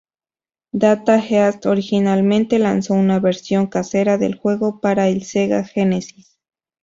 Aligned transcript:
Data 0.71 1.17
East 1.19 1.67
originalmente 1.67 2.57
lanzó 2.57 2.95
una 2.95 3.19
versión 3.19 3.67
casera 3.67 4.17
del 4.17 4.33
juego 4.33 4.79
para 4.81 5.07
el 5.09 5.21
Sega 5.23 5.63
Genesis. 5.63 6.39